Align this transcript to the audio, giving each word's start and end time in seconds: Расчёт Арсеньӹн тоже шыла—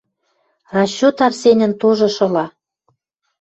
Расчёт 0.75 1.17
Арсеньӹн 1.25 1.71
тоже 1.81 2.07
шыла— 2.15 2.45